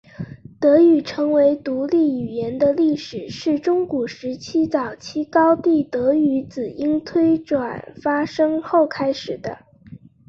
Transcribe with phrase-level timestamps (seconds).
[0.59, 7.43] 德语成为独立语言的历史是中古时代早期高地德语子音推移
[8.01, 9.59] 发生后开始的。